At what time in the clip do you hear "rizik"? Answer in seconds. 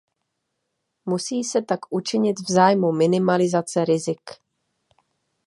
3.85-4.21